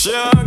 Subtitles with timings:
[0.00, 0.39] Sure.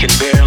[0.00, 0.39] can bear.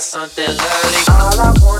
[0.00, 1.02] Got something lovely.
[1.12, 1.79] All I wanna